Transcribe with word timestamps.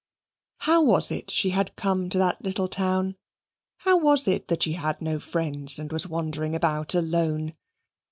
How 0.61 0.81
was 0.81 1.11
it 1.11 1.27
that 1.27 1.31
she 1.31 1.51
had 1.51 1.75
come 1.75 2.09
to 2.09 2.17
that 2.17 2.43
little 2.43 2.67
town? 2.67 3.17
How 3.81 3.97
was 3.97 4.27
it 4.27 4.47
that 4.47 4.63
she 4.63 4.71
had 4.71 4.99
no 4.99 5.19
friends 5.19 5.77
and 5.77 5.91
was 5.91 6.07
wandering 6.07 6.55
about 6.55 6.95
alone? 6.95 7.53